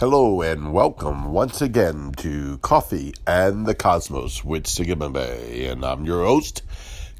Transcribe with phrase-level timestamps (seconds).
[0.00, 6.24] Hello and welcome once again to Coffee and the Cosmos with Sigma And I'm your
[6.24, 6.62] host,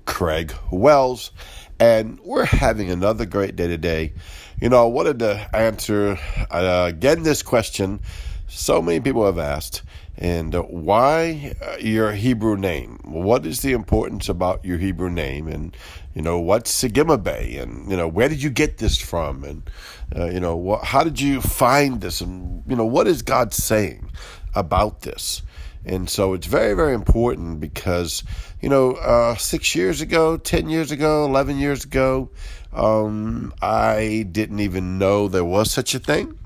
[0.07, 1.31] Craig Wells.
[1.79, 4.15] And we're having another great day today.
[4.63, 6.19] You know, I wanted to answer
[6.51, 8.01] uh, again this question
[8.49, 9.83] so many people have asked.
[10.17, 12.99] And uh, why uh, your Hebrew name?
[13.05, 15.49] What is the importance about your Hebrew name?
[15.49, 15.77] And
[16.15, 17.57] you know what's Sigma Bay?
[17.57, 19.45] And you know where did you get this from?
[19.45, 19.71] And
[20.15, 22.21] uh, you know what, how did you find this?
[22.21, 24.11] And you know what is God saying
[24.55, 25.43] about this?
[25.85, 28.23] And so it's very, very important because,
[28.61, 32.31] you know, uh, six years ago, 10 years ago, 11 years ago,
[32.73, 36.39] um, I didn't even know there was such a thing.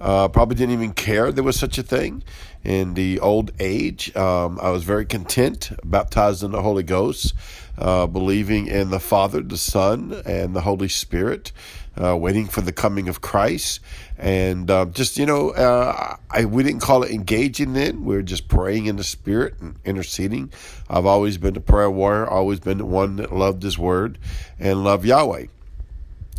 [0.00, 2.22] Uh, probably didn't even care there was such a thing.
[2.64, 7.34] In the old age, um, I was very content, baptized in the Holy Ghost,
[7.78, 11.52] uh, believing in the Father, the Son, and the Holy Spirit,
[11.96, 13.80] uh, waiting for the coming of Christ.
[14.18, 18.04] And uh, just, you know, uh, I, we didn't call it engaging then.
[18.04, 20.50] We were just praying in the Spirit and interceding.
[20.90, 24.18] I've always been a prayer warrior, always been the one that loved His Word
[24.58, 25.46] and loved Yahweh.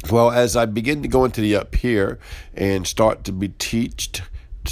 [0.09, 2.19] Well, as I begin to go into the up here
[2.53, 4.21] and start to be taught,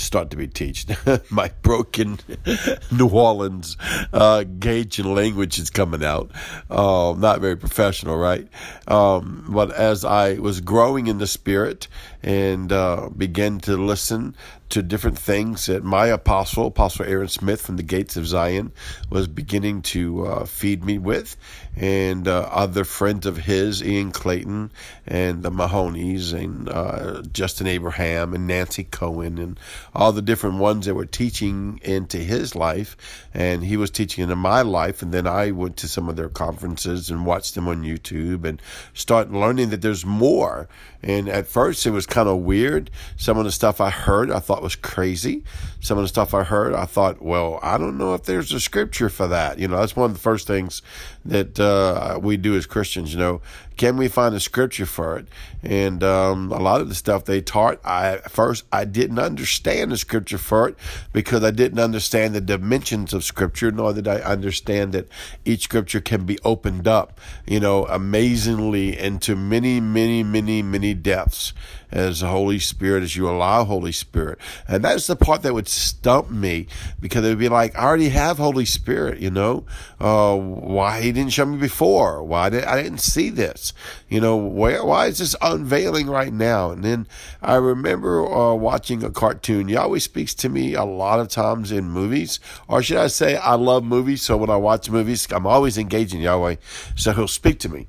[0.03, 2.19] start to be taught, my broken
[2.91, 3.77] New Orleans
[4.13, 6.31] uh, gauge and language is coming out.
[6.69, 8.47] Uh, not very professional, right?
[8.87, 11.87] Um, but as I was growing in the spirit
[12.23, 14.35] and uh, began to listen
[14.69, 18.73] to different things that my apostle, Apostle Aaron Smith from the Gates of Zion,
[19.09, 21.37] was beginning to uh, feed me with,
[21.75, 24.71] and uh, other friends of his, Ian Clayton
[25.05, 29.59] and the Mahonies and uh, Justin Abraham and Nancy Coen and
[29.93, 32.97] all the different ones that were teaching into his life,
[33.33, 36.29] and he was teaching into my life, and then I went to some of their
[36.29, 38.61] conferences and watched them on YouTube and
[38.93, 40.67] started learning that there's more.
[41.03, 42.89] And at first, it was kind of weird.
[43.15, 45.43] Some of the stuff I heard, I thought was crazy.
[45.79, 48.59] Some of the stuff I heard, I thought, well, I don't know if there's a
[48.59, 49.59] scripture for that.
[49.59, 50.81] You know, that's one of the first things
[51.23, 53.13] that uh, we do as Christians.
[53.13, 53.41] You know,
[53.77, 55.27] can we find a scripture for it?
[55.61, 59.66] And um, a lot of the stuff they taught, I at first I didn't understand
[59.67, 60.77] the scripture for it
[61.11, 65.07] because I didn't understand the dimensions of scripture, nor did I understand that
[65.45, 71.53] each scripture can be opened up, you know, amazingly into many, many, many, many depths
[71.91, 74.39] as the Holy Spirit, as you allow Holy Spirit.
[74.67, 76.67] And that's the part that would stump me
[76.99, 79.65] because it would be like, I already have Holy Spirit, you know?
[79.99, 82.23] Uh, why he didn't show me before?
[82.23, 83.73] Why did I didn't see this?
[84.09, 86.71] You know, where, why is this unveiling right now?
[86.71, 87.07] And then
[87.41, 89.56] I remember uh, watching a cartoon.
[89.65, 93.55] Yahweh speaks to me a lot of times in movies, or should I say, I
[93.55, 94.21] love movies.
[94.21, 96.55] So when I watch movies, I'm always engaging Yahweh.
[96.95, 97.87] So he'll speak to me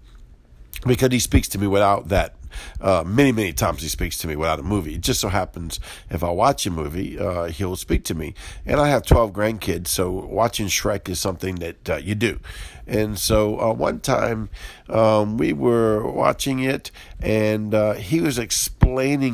[0.86, 2.34] because he speaks to me without that
[2.80, 4.94] uh, many, many times he speaks to me without a movie.
[4.94, 5.80] It just so happens
[6.10, 8.34] if I watch a movie, uh, he'll speak to me.
[8.66, 12.40] And I have 12 grandkids, so watching Shrek is something that uh, you do.
[12.86, 14.48] And so uh, one time
[14.88, 16.90] um, we were watching it,
[17.20, 18.38] and uh, he was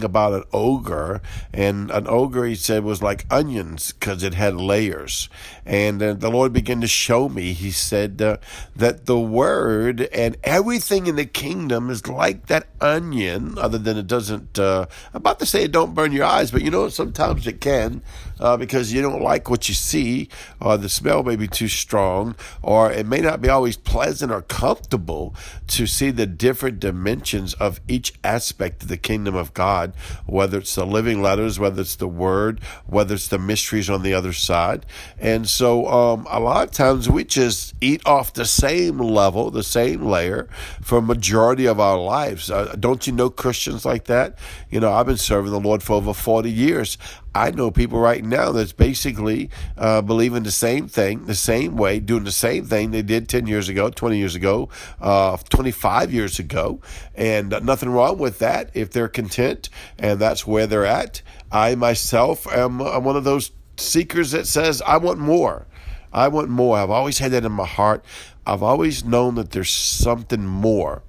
[0.05, 1.21] about an ogre.
[1.53, 5.29] And an ogre, he said, was like onions because it had layers.
[5.67, 8.39] And uh, the Lord began to show me, he said, uh,
[8.77, 14.07] that the word and everything in the kingdom is like that onion, other than it
[14.07, 17.61] doesn't, uh, about to say it don't burn your eyes, but you know, sometimes it
[17.61, 18.03] can
[18.41, 20.29] uh, because you don't like what you see,
[20.61, 24.43] or the smell may be too strong, or it may not be always pleasant or
[24.43, 25.35] comfortable
[25.67, 29.93] to see the different dimensions of each aspect of the kingdom of God,
[30.27, 34.15] whether it's the living letters, whether it's the word, whether it's the mysteries on the
[34.15, 34.87] other side.
[35.19, 39.63] And so um, a lot of times we just eat off the same level, the
[39.63, 40.49] same layer
[40.81, 42.51] for majority of our lives.
[42.51, 44.39] Uh, don't you know Christians like that?
[44.71, 46.97] You know, I've been serving the Lord for over 40 years.
[47.35, 51.99] I know people right now that's basically uh, believing the same thing, the same way,
[51.99, 54.69] doing the same thing they did 10 years ago, 20 years ago,
[55.01, 56.81] uh, 25 years ago.
[57.15, 61.23] And uh, nothing wrong with that if they're content and that's where they're at.
[61.51, 65.67] I myself am I'm one of those seekers that says, I want more.
[66.13, 66.79] I want more.
[66.79, 68.05] I've always had that in my heart.
[68.47, 71.03] I've always known that there's something more.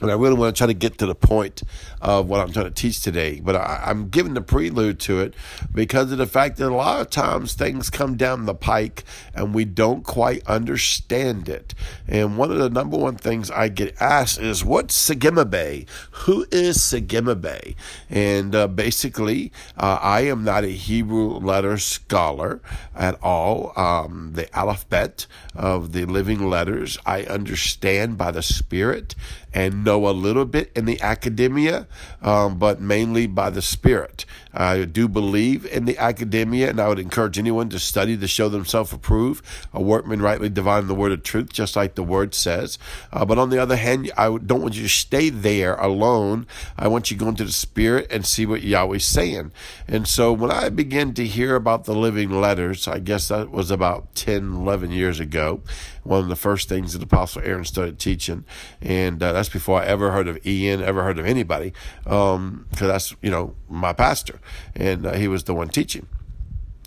[0.00, 1.64] And I really want to try to get to the point
[2.00, 5.34] of what I'm trying to teach today, but I, am giving the prelude to it
[5.74, 9.02] because of the fact that a lot of times things come down the pike
[9.34, 11.74] and we don't quite understand it.
[12.06, 15.84] And one of the number one things I get asked is, "What's Sigma Bay?
[16.12, 17.74] Who is Sigma Bay?"
[18.08, 22.60] And uh, basically, uh, I am not a Hebrew letter scholar
[22.94, 23.72] at all.
[23.74, 29.16] Um, the alphabet of the living letters I understand by the Spirit
[29.52, 31.86] and know a little bit in the academia,
[32.20, 34.24] um, but mainly by the Spirit.
[34.52, 38.48] I do believe in the academia, and I would encourage anyone to study to show
[38.48, 42.78] themselves approved, a workman rightly dividing the word of truth, just like the word says.
[43.12, 46.46] Uh, but on the other hand, I don't want you to stay there alone.
[46.76, 49.52] I want you to go into the Spirit and see what Yahweh's saying.
[49.86, 53.70] And so when I began to hear about the living letters, I guess that was
[53.70, 55.62] about 10, 11 years ago,
[56.08, 58.44] one of the first things that Apostle Aaron started teaching.
[58.80, 61.72] And uh, that's before I ever heard of Ian, ever heard of anybody,
[62.02, 64.40] because um, that's, you know, my pastor.
[64.74, 66.06] And uh, he was the one teaching.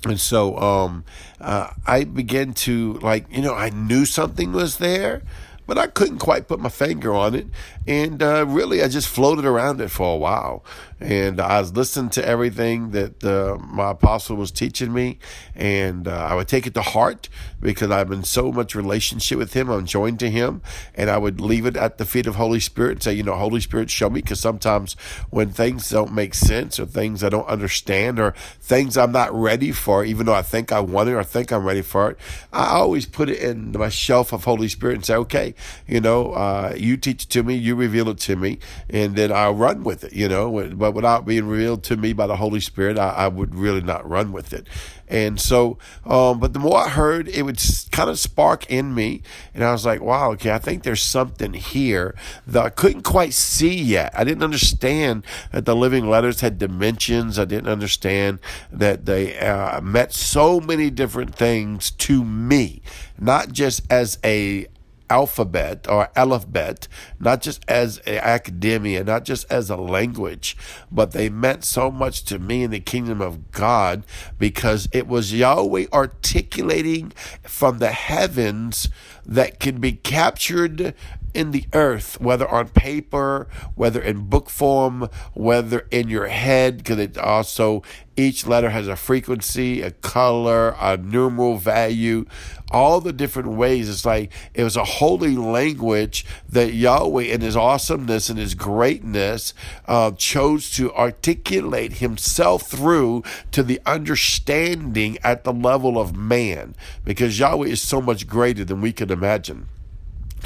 [0.04, 1.06] And so um,
[1.40, 5.22] uh, I began to, like, you know, I knew something was there,
[5.68, 7.48] but I couldn't quite put my finger on it.
[7.88, 10.64] And uh, really, I just floated around it for a while.
[11.00, 15.18] And I was listening to everything that uh, my apostle was teaching me.
[15.56, 17.28] And uh, I would take it to heart
[17.60, 19.70] because I'm in so much relationship with him.
[19.70, 20.62] I'm joined to him.
[20.94, 23.36] And I would leave it at the feet of Holy Spirit and say, you know,
[23.36, 24.22] Holy Spirit, show me.
[24.22, 24.94] Because sometimes
[25.30, 29.72] when things don't make sense or things I don't understand or things I'm not ready
[29.72, 32.18] for, even though I think I want it or think I'm ready for it,
[32.54, 35.56] I always put it in my shelf of Holy Spirit and say, okay,
[35.88, 38.60] you know, uh, you teach it to me, you reveal it to me,
[38.90, 40.70] and then I'll run with it, you know.
[40.74, 44.08] But without being revealed to me by the Holy Spirit, I, I would really not
[44.08, 44.68] run with it.
[45.12, 47.62] And so, um, but the more I heard, it would
[47.92, 49.22] kind of spark in me.
[49.54, 52.16] And I was like, wow, okay, I think there's something here
[52.48, 54.14] that I couldn't quite see yet.
[54.16, 57.38] I didn't understand that the living letters had dimensions.
[57.38, 58.40] I didn't understand
[58.72, 62.82] that they uh, meant so many different things to me,
[63.20, 64.68] not just as a
[65.12, 66.88] alphabet or alphabet,
[67.20, 70.56] not just as academia, not just as a language,
[70.90, 74.06] but they meant so much to me in the kingdom of God
[74.40, 77.12] because it was Yahweh articulating
[77.44, 78.88] from the heavens
[79.26, 80.96] that can be captured
[81.34, 87.00] in the earth, whether on paper, whether in book form, whether in your head, because
[87.00, 87.84] it also,
[88.18, 92.26] each letter has a frequency, a color, a numeral value,
[92.70, 93.90] all the different ways.
[93.90, 99.54] It's like it was a holy language that Yahweh, in his awesomeness and his greatness,
[99.88, 107.40] uh, chose to articulate himself through to the understanding at the level of man, because
[107.40, 109.68] Yahweh is so much greater than we could imagine.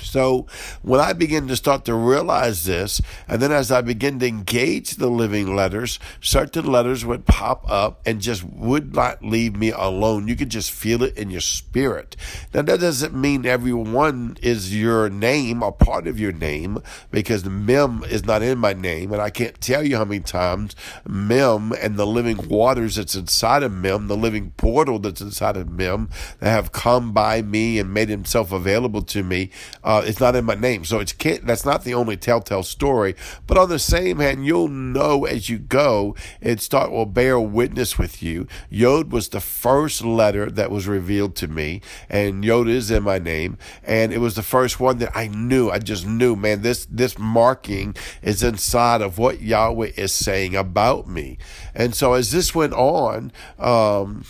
[0.01, 0.47] So
[0.81, 4.95] when I begin to start to realize this, and then as I begin to engage
[4.95, 10.27] the living letters, certain letters would pop up and just would not leave me alone.
[10.27, 12.15] You could just feel it in your spirit.
[12.53, 16.79] Now that doesn't mean everyone is your name or part of your name
[17.11, 19.11] because Mem is not in my name.
[19.11, 20.75] And I can't tell you how many times
[21.07, 25.69] Mem and the living waters that's inside of Mem, the living portal that's inside of
[25.69, 26.09] Mem
[26.39, 29.49] that have come by me and made himself available to me
[29.85, 31.45] uh, it's not in my name, so it's can't.
[31.45, 33.15] That's not the only telltale story.
[33.45, 36.15] But on the same hand, you'll know as you go.
[36.41, 38.47] It start will bear witness with you.
[38.71, 43.19] Yod was the first letter that was revealed to me, and Yod is in my
[43.19, 45.69] name, and it was the first one that I knew.
[45.69, 46.63] I just knew, man.
[46.63, 51.37] This this marking is inside of what Yahweh is saying about me,
[51.75, 53.31] and so as this went on.
[53.59, 54.23] Um,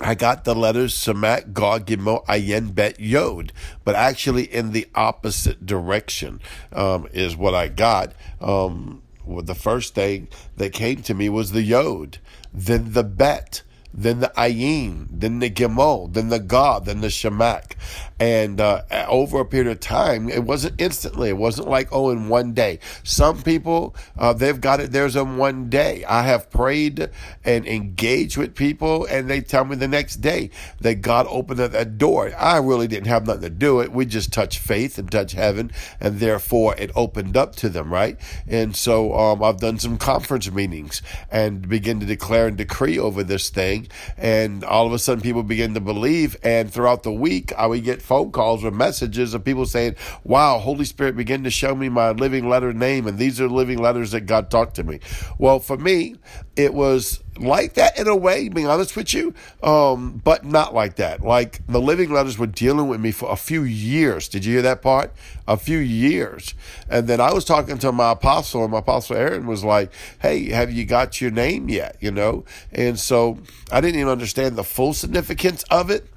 [0.00, 3.52] I got the letters Samak, Gog, Ayin, Bet, Yod,
[3.84, 6.40] but actually in the opposite direction
[6.72, 8.12] um, is what I got.
[8.40, 12.18] Um, well, the first thing that came to me was the Yod,
[12.52, 17.72] then the Bet, then the Ayin, then the Gimel, then the God, then the Shemak.
[18.20, 21.28] And uh, over a period of time, it wasn't instantly.
[21.28, 22.80] It wasn't like, oh, in one day.
[23.04, 26.04] Some people, uh, they've got it theirs in one day.
[26.04, 27.10] I have prayed
[27.44, 31.98] and engaged with people, and they tell me the next day that God opened that
[31.98, 32.32] door.
[32.36, 33.92] I really didn't have nothing to do it.
[33.92, 38.18] We just touched faith and touched heaven, and therefore it opened up to them, right?
[38.48, 43.22] And so um, I've done some conference meetings and begin to declare and decree over
[43.22, 43.77] this thing.
[44.16, 46.36] And all of a sudden, people begin to believe.
[46.42, 50.58] And throughout the week, I would get phone calls or messages of people saying, Wow,
[50.58, 54.12] Holy Spirit began to show me my living letter name, and these are living letters
[54.12, 55.00] that God talked to me.
[55.38, 56.16] Well, for me,
[56.56, 60.96] it was like that in a way, being honest with you, um, but not like
[60.96, 61.22] that.
[61.22, 64.28] Like the living letters were dealing with me for a few years.
[64.28, 65.12] Did you hear that part?
[65.46, 66.54] A few years.
[66.88, 69.90] And then I was talking to my apostle, and my apostle Aaron was like,
[70.20, 71.96] Hey, have you got your name yet?
[72.00, 72.44] You know?
[72.72, 73.38] And so
[73.70, 76.08] I didn't even understand the full significance of it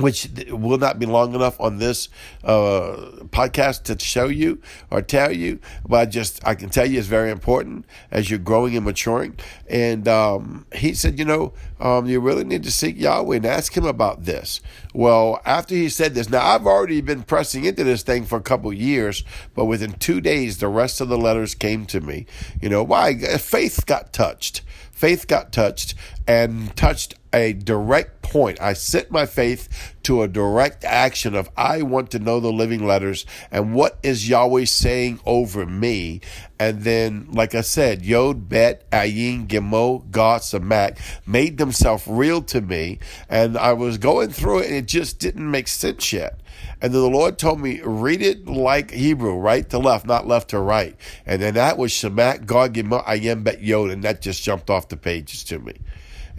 [0.00, 2.08] which will not be long enough on this
[2.44, 6.98] uh, podcast to show you or tell you, but I just I can tell you
[6.98, 9.38] it's very important as you're growing and maturing.
[9.68, 13.76] And um, he said, you know, um, you really need to seek Yahweh and ask
[13.76, 14.60] Him about this.
[14.92, 18.42] Well, after he said this, now I've already been pressing into this thing for a
[18.42, 22.26] couple years, but within two days, the rest of the letters came to me.
[22.60, 23.16] You know why?
[23.38, 24.62] Faith got touched
[25.00, 25.94] faith got touched
[26.26, 28.60] and touched a direct point.
[28.60, 32.86] I set my faith to a direct action of I want to know the living
[32.86, 36.20] letters and what is Yahweh saying over me.
[36.60, 42.60] And then, like I said, Yod, Bet, Ayin, Gemo, God, Samak made themselves real to
[42.60, 42.98] me.
[43.30, 46.38] And I was going through it and it just didn't make sense yet.
[46.82, 50.50] And then the Lord told me, read it like Hebrew, right to left, not left
[50.50, 50.94] to right.
[51.24, 53.88] And then that was Shemak, God, Gemo, Ayin, Bet, Yod.
[53.88, 55.72] And that just jumped off the pages to me.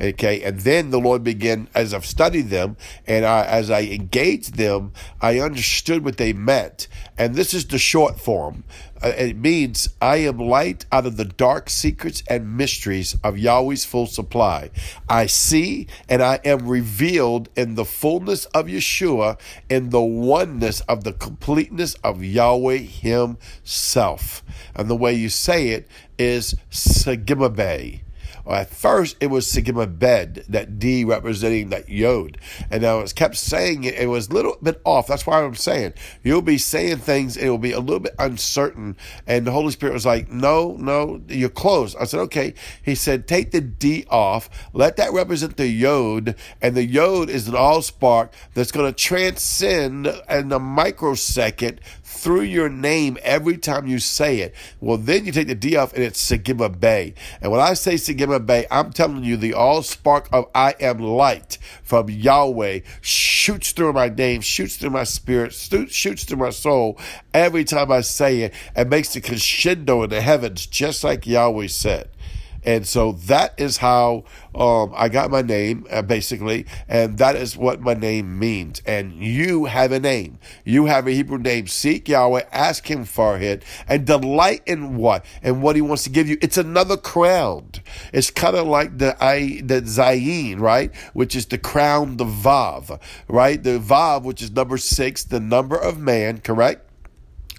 [0.01, 4.55] Okay, and then the Lord began, as I've studied them and I, as I engaged
[4.55, 6.87] them, I understood what they meant.
[7.19, 8.63] And this is the short form.
[9.03, 13.85] Uh, it means I am light out of the dark secrets and mysteries of Yahweh's
[13.85, 14.71] full supply.
[15.07, 19.39] I see and I am revealed in the fullness of Yeshua,
[19.69, 24.43] in the oneness of the completeness of Yahweh Himself.
[24.75, 28.01] And the way you say it is Sagimabay.
[28.49, 32.37] At first, it was Sigma Bed, that D representing that Yod.
[32.69, 35.07] And I was kept saying it, it was a little bit off.
[35.07, 35.93] That's why I'm saying
[36.23, 38.97] you'll be saying things, it will be a little bit uncertain.
[39.27, 41.95] And the Holy Spirit was like, No, no, you're close.
[41.95, 42.53] I said, Okay.
[42.83, 46.35] He said, Take the D off, let that represent the Yod.
[46.61, 51.81] And the Yod is an all spark that's going to transcend in a microsecond
[52.11, 54.53] through your name every time you say it.
[54.79, 57.15] Well, then you take the D off and it's Sigma Bay.
[57.41, 60.99] And when I say Sigma Bay, I'm telling you the all spark of I am
[60.99, 66.99] light from Yahweh shoots through my name, shoots through my spirit, shoots through my soul
[67.33, 71.67] every time I say it and makes the crescendo in the heavens, just like Yahweh
[71.67, 72.09] said.
[72.63, 77.57] And so that is how um, I got my name, uh, basically, and that is
[77.57, 78.81] what my name means.
[78.85, 80.37] And you have a name.
[80.63, 81.67] You have a Hebrew name.
[81.67, 85.25] Seek Yahweh, ask Him for it, and delight in what?
[85.41, 86.37] And what He wants to give you.
[86.41, 87.71] It's another crown.
[88.13, 90.93] It's kind of like the I, the Zayin, right?
[91.13, 93.61] Which is the crown, the Vav, right?
[93.61, 96.90] The Vav, which is number six, the number of man, correct?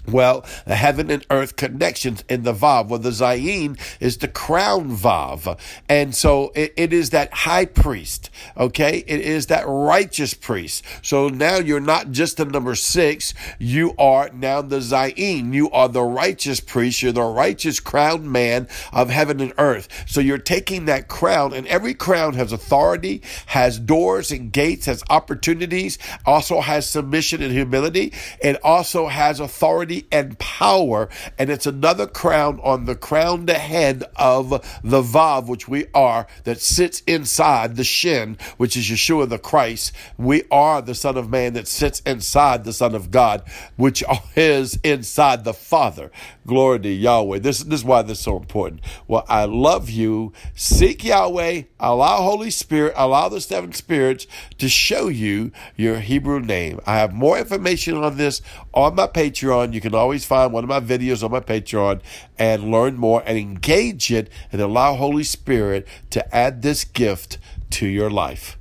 [0.07, 2.89] Well, the heaven and earth connections in the Vav.
[2.89, 5.57] Well, the Zayin is the crown Vav.
[5.87, 9.03] And so it, it is that high priest, okay?
[9.07, 10.83] It is that righteous priest.
[11.01, 15.53] So now you're not just the number six, you are now the Zayin.
[15.53, 17.01] You are the righteous priest.
[17.01, 19.87] You're the righteous crowned man of heaven and earth.
[20.05, 25.03] So you're taking that crown, and every crown has authority, has doors and gates, has
[25.09, 28.11] opportunities, also has submission and humility,
[28.43, 31.09] and also has authority authority and power.
[31.37, 34.49] And it's another crown on the crowned head of
[34.83, 39.91] the Vav, which we are, that sits inside the Shin, which is Yeshua the Christ.
[40.17, 43.43] We are the Son of Man that sits inside the Son of God,
[43.75, 44.03] which
[44.35, 46.11] is inside the Father.
[46.45, 47.39] Glory to Yahweh.
[47.39, 48.81] This, this is why this is so important.
[49.07, 50.33] Well, I love you.
[50.55, 51.63] Seek Yahweh.
[51.79, 54.25] Allow Holy Spirit, allow the seven spirits
[54.57, 56.79] to show you your Hebrew name.
[56.85, 58.41] I have more information on this
[58.73, 59.73] on my Patreon.
[59.73, 62.01] You can always find one of my videos on my Patreon
[62.39, 67.37] and learn more and engage it and allow Holy Spirit to add this gift
[67.71, 68.57] to your life.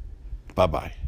[0.55, 1.02] Bye bye.